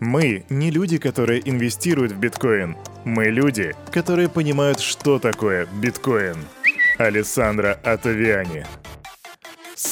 [0.00, 2.76] Мы не люди, которые инвестируют в биткоин.
[3.04, 6.36] Мы люди, которые понимают, что такое биткоин.
[6.98, 8.66] Александра Атавиани.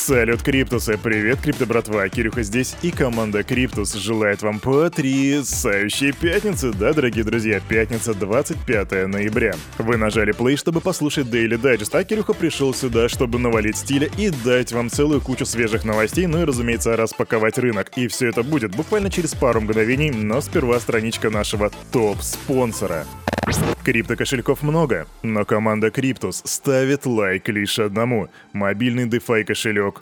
[0.05, 0.99] Салют, Криптусы!
[1.01, 2.09] Привет, Крипто братва!
[2.09, 6.73] Кирюха здесь и команда Криптус желает вам потрясающей пятницы!
[6.73, 9.55] Да, дорогие друзья, пятница 25 ноября.
[9.79, 14.31] Вы нажали play, чтобы послушать Daily Digest, а Кирюха пришел сюда, чтобы навалить стиля и
[14.31, 17.93] дать вам целую кучу свежих новостей, ну и, разумеется, распаковать рынок.
[17.95, 23.07] И все это будет буквально через пару мгновений, но сперва страничка нашего топ-спонсора.
[23.85, 30.02] Крипто-кошельков много, но команда Криптус ставит лайк лишь одному– мобильный DeFi кошелек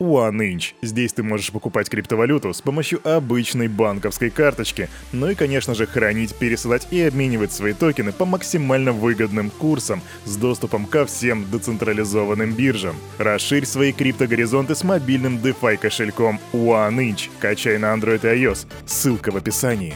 [0.00, 0.72] OneInch.
[0.82, 6.34] Здесь ты можешь покупать криптовалюту с помощью обычной банковской карточки, ну и, конечно же, хранить,
[6.34, 12.96] пересылать и обменивать свои токены по максимально выгодным курсам с доступом ко всем децентрализованным биржам.
[13.18, 17.30] Расширь свои криптогоризонты с мобильным DeFi кошельком OneInch.
[17.38, 18.66] Качай на Android и iOS.
[18.86, 19.94] Ссылка в описании.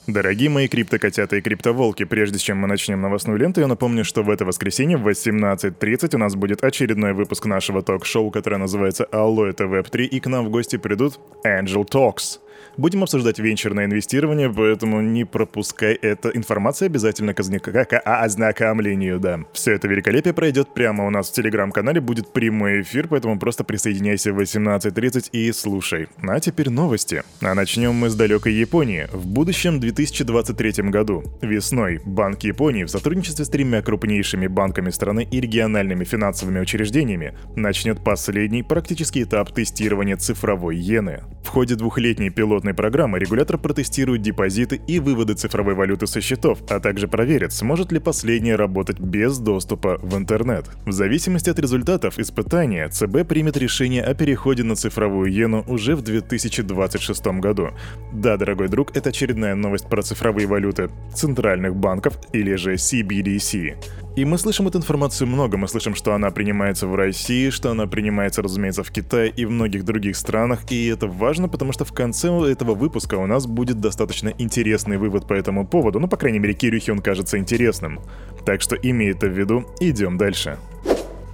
[0.07, 4.29] Дорогие мои криптокотята и криптоволки, прежде чем мы начнем новостную ленту, я напомню, что в
[4.29, 9.63] это воскресенье в 18.30 у нас будет очередной выпуск нашего ток-шоу, которое называется «Алло, это
[9.63, 12.39] Web3», и к нам в гости придут Angel Talks.
[12.77, 16.29] Будем обсуждать венчурное инвестирование, поэтому не пропускай это.
[16.29, 19.39] Информация обязательно к, к ознакомлению, да.
[19.53, 24.33] Все это великолепие пройдет прямо у нас в телеграм-канале, будет прямой эфир, поэтому просто присоединяйся
[24.33, 26.07] в 18.30 и слушай.
[26.21, 27.23] А теперь новости.
[27.41, 29.07] А начнем мы с далекой Японии.
[29.13, 35.39] В будущем 2023 году, весной, Банк Японии в сотрудничестве с тремя крупнейшими банками страны и
[35.39, 41.23] региональными финансовыми учреждениями начнет последний практический этап тестирования цифровой иены.
[41.43, 46.59] В ходе двухлетней пилотной пилотной программы регулятор протестирует депозиты и выводы цифровой валюты со счетов,
[46.69, 50.69] а также проверит, сможет ли последняя работать без доступа в интернет.
[50.85, 56.01] В зависимости от результатов испытания, ЦБ примет решение о переходе на цифровую иену уже в
[56.01, 57.71] 2026 году.
[58.13, 64.04] Да, дорогой друг, это очередная новость про цифровые валюты центральных банков или же CBDC.
[64.15, 65.57] И мы слышим эту информацию много.
[65.57, 69.51] Мы слышим, что она принимается в России, что она принимается, разумеется, в Китае и в
[69.51, 70.71] многих других странах.
[70.71, 75.27] И это важно, потому что в конце этого выпуска у нас будет достаточно интересный вывод
[75.27, 75.99] по этому поводу.
[75.99, 77.99] Ну, по крайней мере, Кирюхе он кажется интересным.
[78.45, 80.59] Так что имей это в виду, идем дальше.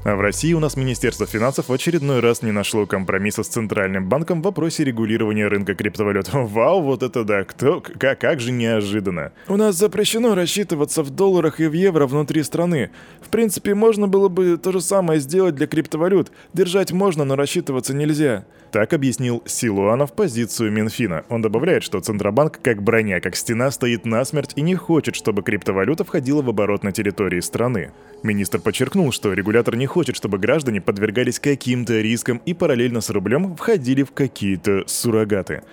[0.03, 4.09] А в России у нас Министерство финансов в очередной раз не нашло компромисса с Центральным
[4.09, 6.27] банком в вопросе регулирования рынка криптовалют.
[6.33, 9.31] Вау, вот это да, кто, как, как же неожиданно.
[9.47, 12.89] У нас запрещено рассчитываться в долларах и в евро внутри страны.
[13.21, 16.31] В принципе, можно было бы то же самое сделать для криптовалют.
[16.53, 18.45] Держать можно, но рассчитываться нельзя.
[18.71, 21.25] Так объяснил Силуанов позицию Минфина.
[21.27, 26.05] Он добавляет, что Центробанк как броня, как стена стоит насмерть и не хочет, чтобы криптовалюта
[26.05, 27.91] входила в оборот на территории страны.
[28.23, 33.57] Министр подчеркнул, что регулятор не хочет, чтобы граждане подвергались каким-то рискам и параллельно с рублем
[33.57, 35.63] входили в какие-то суррогаты.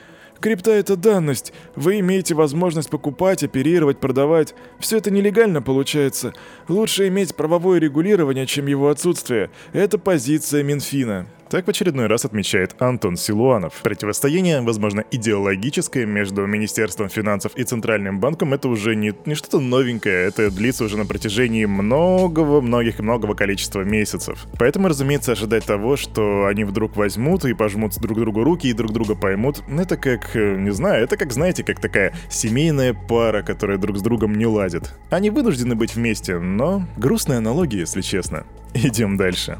[0.41, 1.53] Крипта— это данность.
[1.77, 4.55] Вы имеете возможность покупать, оперировать, продавать.
[4.81, 6.33] Все это нелегально получается.
[6.69, 9.51] Лучше иметь правовое регулирование, чем его отсутствие.
[9.73, 11.27] Это позиция Минфина.
[11.51, 13.73] Так в очередной раз отмечает Антон Силуанов.
[13.83, 20.27] Противостояние, возможно, идеологическое между Министерством финансов и Центральным банком, это уже не, не что-то новенькое,
[20.27, 24.47] это длится уже на протяжении многого, многих, многого количества месяцев.
[24.59, 28.93] Поэтому, разумеется, ожидать того, что они вдруг возьмут и пожмут друг другу руки и друг
[28.93, 33.79] друга поймут, это как, э, не знаю, это как, знаете, как такая семейная пара, которая
[33.79, 34.95] друг с другом не ладит.
[35.09, 38.45] Они вынуждены быть вместе, но грустная аналогия, если честно.
[38.75, 39.59] Идем дальше.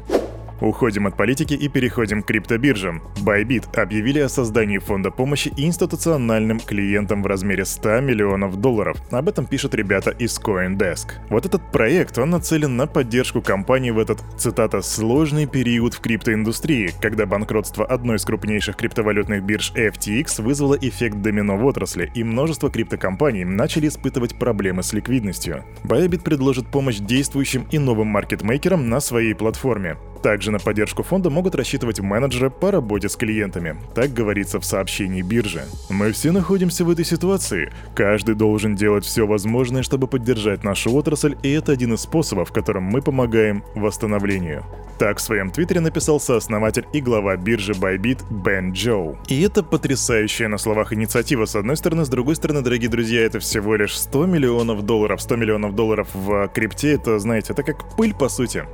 [0.61, 3.01] Уходим от политики и переходим к криптобиржам.
[3.25, 8.97] Bybit объявили о создании фонда помощи институциональным клиентам в размере 100 миллионов долларов.
[9.11, 11.11] Об этом пишут ребята из CoinDesk.
[11.29, 16.91] Вот этот проект, он нацелен на поддержку компании в этот, цитата, «сложный период в криптоиндустрии»,
[17.01, 22.69] когда банкротство одной из крупнейших криптовалютных бирж FTX вызвало эффект домино в отрасли, и множество
[22.69, 25.63] криптокомпаний начали испытывать проблемы с ликвидностью.
[25.83, 29.97] Bybit предложит помощь действующим и новым маркетмейкерам на своей платформе.
[30.21, 33.77] Также на поддержку фонда могут рассчитывать менеджеры по работе с клиентами.
[33.95, 35.63] Так говорится в сообщении биржи.
[35.89, 37.71] Мы все находимся в этой ситуации.
[37.95, 42.83] Каждый должен делать все возможное, чтобы поддержать нашу отрасль, и это один из способов, которым
[42.83, 44.65] мы помогаем восстановлению.
[44.99, 49.17] Так в своем твиттере написал сооснователь и глава биржи Bybit Бен Джоу.
[49.29, 53.39] И это потрясающая на словах инициатива с одной стороны, с другой стороны, дорогие друзья, это
[53.39, 55.21] всего лишь 100 миллионов долларов.
[55.21, 58.65] 100 миллионов долларов в крипте, это, знаете, это как пыль по сути.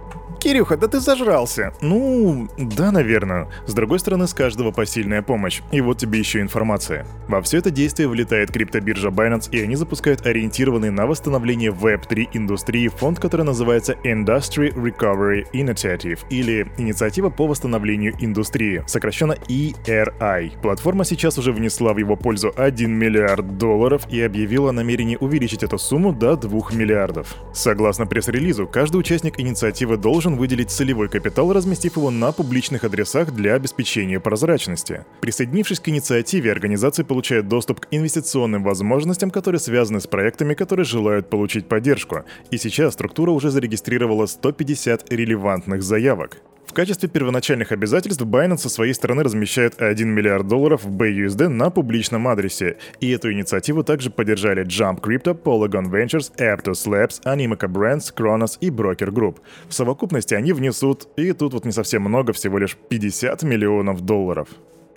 [0.46, 1.74] Кирюха, да ты зажрался.
[1.82, 3.48] Ну, да, наверное.
[3.66, 5.62] С другой стороны, с каждого посильная помощь.
[5.72, 7.08] И вот тебе еще информация.
[7.28, 12.90] Во все это действие влетает криптобиржа Binance, и они запускают ориентированный на восстановление Web3 индустрии
[12.90, 20.62] фонд, который называется Industry Recovery Initiative, или Инициатива по восстановлению индустрии, сокращенно ERI.
[20.62, 25.64] Платформа сейчас уже внесла в его пользу 1 миллиард долларов и объявила о намерении увеличить
[25.64, 27.34] эту сумму до 2 миллиардов.
[27.52, 33.56] Согласно пресс-релизу, каждый участник инициативы должен выделить целевой капитал, разместив его на публичных адресах для
[33.56, 35.06] обеспечения прозрачности.
[35.22, 41.30] Присоединившись к инициативе, организации получают доступ к инвестиционным возможностям, которые связаны с проектами, которые желают
[41.30, 42.24] получить поддержку.
[42.52, 46.38] И сейчас структура уже зарегистрировала 150 релевантных заявок
[46.74, 52.28] качестве первоначальных обязательств Binance со своей стороны размещает 1 миллиард долларов в BUSD на публичном
[52.28, 58.58] адресе, и эту инициативу также поддержали Jump Crypto, Polygon Ventures, Aptos Labs, Animoca Brands, Kronos
[58.62, 59.38] и Broker Group.
[59.68, 64.48] В совокупности они внесут, и тут вот не совсем много, всего лишь 50 миллионов долларов.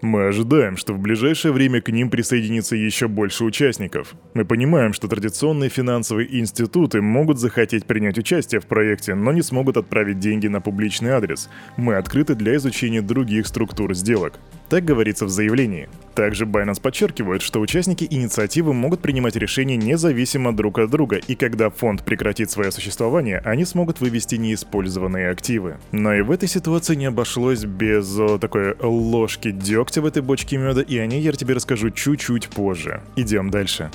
[0.00, 4.14] Мы ожидаем, что в ближайшее время к ним присоединится еще больше участников.
[4.32, 9.76] Мы понимаем, что традиционные финансовые институты могут захотеть принять участие в проекте, но не смогут
[9.76, 11.50] отправить деньги на публичный адрес.
[11.76, 14.38] Мы открыты для изучения других структур сделок.
[14.68, 15.88] Так говорится в заявлении.
[16.14, 21.70] Также Binance подчеркивает, что участники инициативы могут принимать решения независимо друг от друга, и когда
[21.70, 25.76] фонд прекратит свое существование, они смогут вывести неиспользованные активы.
[25.92, 30.58] Но и в этой ситуации не обошлось без о, такой ложки дегтя в этой бочке
[30.58, 33.00] меда, и о ней я тебе расскажу чуть-чуть позже.
[33.16, 33.90] Идем дальше.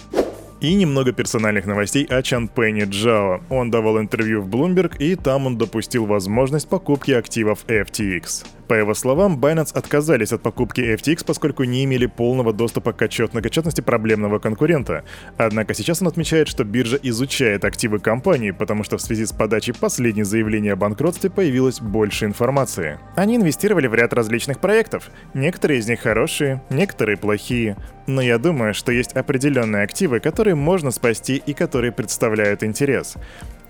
[0.64, 3.42] И немного персональных новостей о Чан Пенни Джао.
[3.50, 8.46] Он давал интервью в Bloomberg, и там он допустил возможность покупки активов FTX.
[8.68, 13.42] По его словам, Binance отказались от покупки FTX, поскольку не имели полного доступа к отчетной
[13.42, 15.04] отчетности проблемного конкурента.
[15.38, 19.74] Однако сейчас он отмечает, что биржа изучает активы компании, потому что в связи с подачей
[19.74, 23.00] последней заявления о банкротстве появилось больше информации.
[23.16, 25.10] Они инвестировали в ряд различных проектов.
[25.34, 27.78] Некоторые из них хорошие, некоторые плохие.
[28.08, 33.16] Но я думаю, что есть определенные активы, которые можно спасти и которые представляют интерес.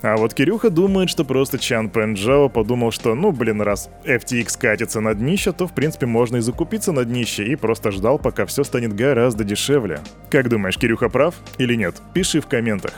[0.04, 5.00] А вот Кирюха думает, что просто Чан Пенджао подумал, что ну блин, раз FTX катится
[5.00, 8.64] на днище, то в принципе можно и закупиться на днище и просто ждал, пока все
[8.64, 10.00] станет гораздо дешевле.
[10.28, 12.02] Как думаешь, Кирюха прав или нет?
[12.12, 12.92] Пиши в комментах.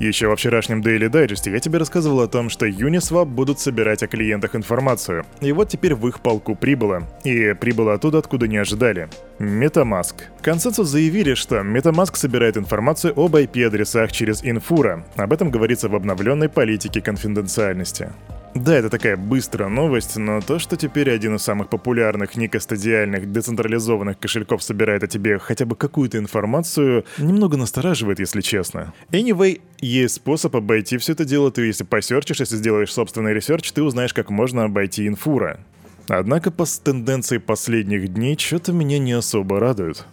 [0.00, 4.06] Еще во вчерашнем Daily Digest я тебе рассказывал о том, что Uniswap будут собирать о
[4.06, 5.26] клиентах информацию.
[5.42, 7.06] И вот теперь в их полку прибыло.
[7.22, 9.10] И прибыло оттуда, откуда не ожидали.
[9.38, 10.14] MetaMask.
[10.40, 15.04] ConsenSys заявили, что MetaMask собирает информацию об IP-адресах через Infura.
[15.16, 18.10] Об этом говорится в обновленной политике конфиденциальности.
[18.54, 24.18] Да, это такая быстрая новость, но то, что теперь один из самых популярных некастодиальных децентрализованных
[24.18, 28.92] кошельков собирает о тебе хотя бы какую-то информацию, немного настораживает, если честно.
[29.12, 31.52] Anyway, есть способ обойти все это дело.
[31.52, 35.60] Ты если посерчишь, если сделаешь собственный research, ты узнаешь, как можно обойти Infura.
[36.08, 40.04] Однако по тенденции последних дней что-то меня не особо радует.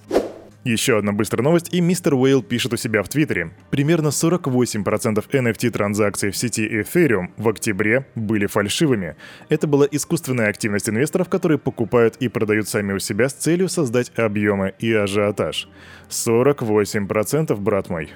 [0.68, 3.52] Еще одна быстрая новость, и мистер Уэйл пишет у себя в Твиттере.
[3.70, 9.16] Примерно 48% NFT-транзакций в сети Ethereum в октябре были фальшивыми.
[9.48, 14.12] Это была искусственная активность инвесторов, которые покупают и продают сами у себя с целью создать
[14.18, 15.70] объемы и ажиотаж.
[16.10, 18.10] 48%, брат мой.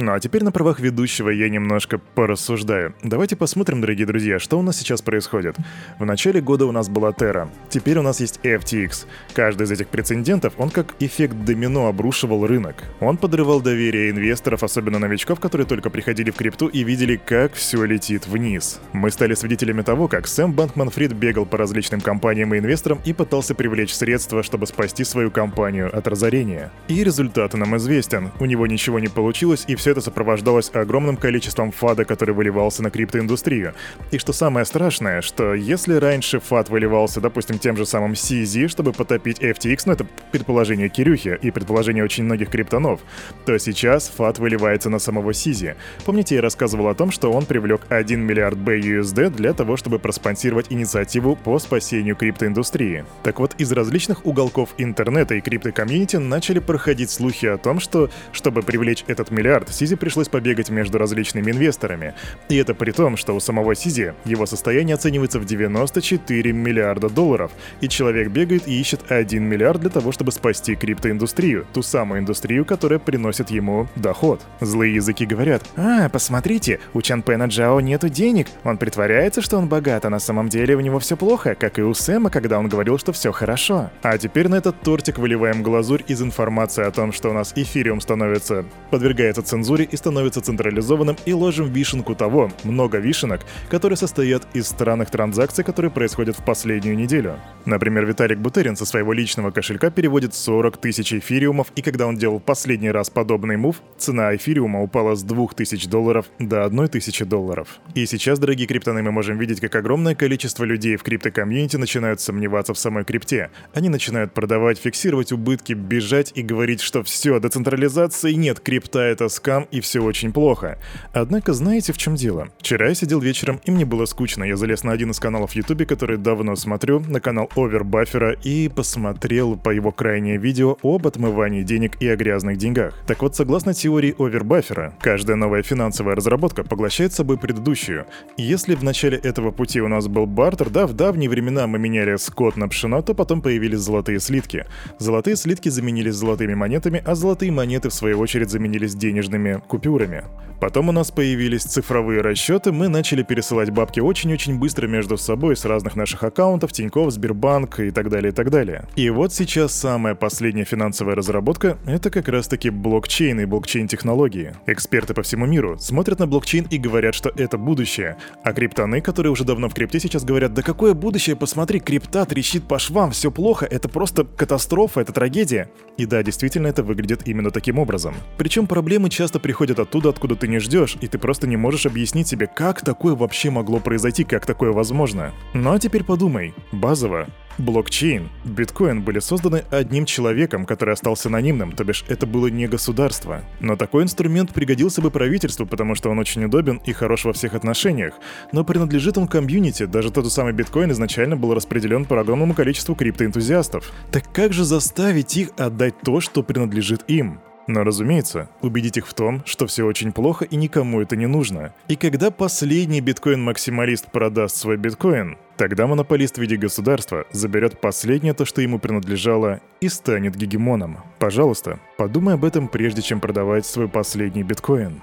[0.00, 2.94] Ну а теперь на правах ведущего я немножко порассуждаю.
[3.02, 5.56] Давайте посмотрим, дорогие друзья, что у нас сейчас происходит.
[5.98, 9.06] В начале года у нас была Terra, теперь у нас есть FTX.
[9.34, 12.84] Каждый из этих прецедентов, он как эффект домино обрушивал рынок.
[13.00, 17.82] Он подрывал доверие инвесторов, особенно новичков, которые только приходили в крипту и видели, как все
[17.82, 18.78] летит вниз.
[18.92, 23.56] Мы стали свидетелями того, как Сэм Банкман-Фрид бегал по различным компаниям и инвесторам и пытался
[23.56, 26.70] привлечь средства, чтобы спасти свою компанию от разорения.
[26.86, 28.30] И результат нам известен.
[28.38, 32.82] У него ничего не получилось, и все все это сопровождалось огромным количеством фада, который выливался
[32.82, 33.72] на криптоиндустрию.
[34.10, 38.92] И что самое страшное, что если раньше FUD выливался, допустим, тем же самым CZ, чтобы
[38.92, 43.00] потопить FTX, ну это предположение Кирюхи и предположение очень многих криптонов,
[43.46, 45.76] то сейчас FUD выливается на самого CZ.
[46.04, 50.66] Помните, я рассказывал о том, что он привлек 1 миллиард BUSD для того, чтобы проспонсировать
[50.68, 53.06] инициативу по спасению криптоиндустрии.
[53.22, 58.60] Так вот, из различных уголков интернета и криптокомьюнити начали проходить слухи о том, что, чтобы
[58.60, 62.14] привлечь этот миллиард, CZ пришлось побегать между различными инвесторами.
[62.48, 67.52] И это при том, что у самого Сизи его состояние оценивается в 94 миллиарда долларов,
[67.80, 72.64] и человек бегает и ищет 1 миллиард для того, чтобы спасти криптоиндустрию, ту самую индустрию,
[72.64, 74.40] которая приносит ему доход.
[74.60, 79.68] Злые языки говорят, «А, посмотрите, у Чан Пэна Джао нету денег, он притворяется, что он
[79.68, 82.68] богат, а на самом деле у него все плохо, как и у Сэма, когда он
[82.68, 83.90] говорил, что все хорошо».
[84.02, 88.00] А теперь на этот тортик выливаем глазурь из информации о том, что у нас эфириум
[88.00, 94.66] становится, подвергается цензуре и становится централизованным, и ложим вишенку того, много вишенок, которые состоят из
[94.66, 97.38] странных транзакций, которые происходят в последнюю неделю.
[97.66, 102.40] Например, Виталик Бутерин со своего личного кошелька переводит 40 тысяч эфириумов, и когда он делал
[102.40, 107.80] последний раз подобный move, цена эфириума упала с 2000 долларов до 1000 долларов.
[107.94, 112.72] И сейчас, дорогие криптоны, мы можем видеть, как огромное количество людей в криптокомьюнити начинают сомневаться
[112.72, 113.50] в самой крипте.
[113.74, 119.47] Они начинают продавать, фиксировать убытки, бежать и говорить, что все, децентрализации нет, крипта это скам
[119.70, 120.78] и все очень плохо.
[121.12, 122.48] Однако знаете, в чем дело?
[122.58, 124.44] Вчера я сидел вечером, и мне было скучно.
[124.44, 129.56] Я залез на один из каналов YouTube, который давно смотрю, на канал Овербаффера, и посмотрел
[129.56, 132.94] по его крайнее видео об отмывании денег и о грязных деньгах.
[133.06, 138.06] Так вот, согласно теории Овербаффера, каждая новая финансовая разработка поглощает собой предыдущую.
[138.36, 142.16] Если в начале этого пути у нас был бартер, да, в давние времена мы меняли
[142.16, 144.66] скот на пшено, то потом появились золотые слитки.
[144.98, 149.37] Золотые слитки заменились золотыми монетами, а золотые монеты в свою очередь заменились денежными
[149.68, 150.24] купюрами.
[150.60, 155.64] Потом у нас появились цифровые расчеты, мы начали пересылать бабки очень-очень быстро между собой с
[155.64, 158.84] разных наших аккаунтов, Тинькофф, Сбербанк и так далее, и так далее.
[158.96, 164.52] И вот сейчас самая последняя финансовая разработка— это как раз-таки блокчейн и блокчейн-технологии.
[164.66, 169.30] Эксперты по всему миру смотрят на блокчейн и говорят, что это будущее, а криптоны, которые
[169.30, 173.30] уже давно в крипте, сейчас говорят, да какое будущее, посмотри, крипта трещит по швам, все
[173.30, 175.70] плохо, это просто катастрофа, это трагедия.
[175.96, 178.14] И да, действительно, это выглядит именно таким образом.
[178.38, 182.28] Причем проблемы часто приходят оттуда, откуда ты не ждешь, и ты просто не можешь объяснить
[182.28, 185.34] себе, как такое вообще могло произойти, как такое возможно.
[185.52, 191.82] Ну а теперь подумай, базово, Блокчейн, биткоин были созданы одним человеком, который остался анонимным, то
[191.82, 193.42] бишь это было не государство.
[193.58, 197.54] Но такой инструмент пригодился бы правительству, потому что он очень удобен и хорош во всех
[197.54, 198.14] отношениях.
[198.52, 203.92] Но принадлежит он комьюнити, даже тот самый биткоин изначально был распределен по огромному количеству криптоэнтузиастов.
[204.12, 207.40] Так как же заставить их отдать то, что принадлежит им?
[207.68, 211.74] Но, разумеется, убедить их в том, что все очень плохо и никому это не нужно.
[211.86, 218.46] И когда последний биткоин-максималист продаст свой биткоин, тогда монополист в виде государства заберет последнее то,
[218.46, 220.98] что ему принадлежало, и станет гегемоном.
[221.18, 225.02] Пожалуйста, подумай об этом прежде, чем продавать свой последний биткоин.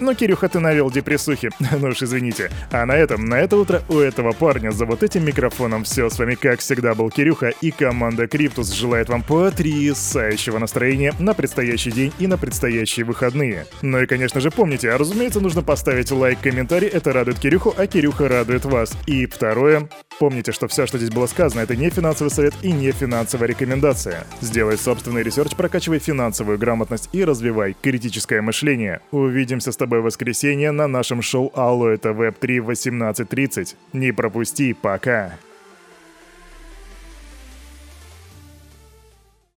[0.00, 1.50] Ну, Кирюха, ты навел депрессухи.
[1.78, 2.50] ну уж извините.
[2.70, 6.10] А на этом, на это утро у этого парня за вот этим микрофоном все.
[6.10, 11.92] С вами, как всегда, был Кирюха и команда Криптус желает вам потрясающего настроения на предстоящий
[11.92, 13.66] день и на предстоящие выходные.
[13.82, 17.86] Ну и, конечно же, помните, а разумеется, нужно поставить лайк, комментарий, это радует Кирюху, а
[17.86, 18.92] Кирюха радует вас.
[19.06, 22.90] И второе, помните, что все, что здесь было сказано, это не финансовый совет и не
[22.92, 24.26] финансовая рекомендация.
[24.40, 29.00] Сделай собственный research, прокачивай финансовую грамотность и развивай критическое мышление.
[29.10, 33.76] Увидимся с тобой воскресенье на нашем шоу Алло это Веб 3 в 18.30.
[33.92, 35.38] Не пропусти, пока!